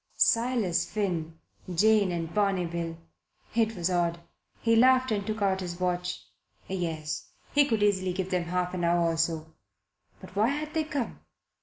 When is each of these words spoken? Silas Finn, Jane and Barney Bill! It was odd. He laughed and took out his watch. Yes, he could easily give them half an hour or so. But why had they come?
Silas 0.17 0.83
Finn, 0.83 1.37
Jane 1.71 2.11
and 2.11 2.33
Barney 2.33 2.65
Bill! 2.65 2.97
It 3.53 3.75
was 3.75 3.91
odd. 3.91 4.19
He 4.59 4.75
laughed 4.75 5.11
and 5.11 5.27
took 5.27 5.43
out 5.43 5.59
his 5.59 5.79
watch. 5.79 6.23
Yes, 6.67 7.29
he 7.53 7.65
could 7.65 7.83
easily 7.83 8.11
give 8.11 8.31
them 8.31 8.45
half 8.45 8.73
an 8.73 8.83
hour 8.83 9.11
or 9.13 9.17
so. 9.17 9.53
But 10.19 10.35
why 10.35 10.47
had 10.47 10.73
they 10.73 10.85
come? 10.85 11.19